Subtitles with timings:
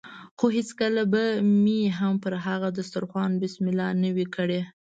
[0.37, 1.23] خو هېڅکله به
[1.63, 4.61] مې هم پر هغه دسترخوان بسم الله نه وي کړې.